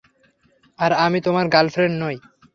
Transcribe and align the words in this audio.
আর 0.79 0.91
আমি 1.05 1.19
তোমার 1.21 1.45
গার্লফ্রেন্ড 1.47 1.95
নই! 2.03 2.15